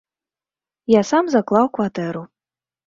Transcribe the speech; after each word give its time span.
Я 0.93 1.01
сам 1.11 1.23
заклаў 1.37 1.65
кватэру. 1.79 2.29